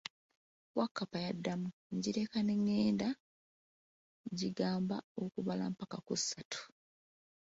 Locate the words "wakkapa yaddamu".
0.77-1.67